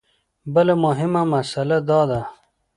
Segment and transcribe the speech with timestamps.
[0.53, 2.21] بله مهمه مسله دا ده.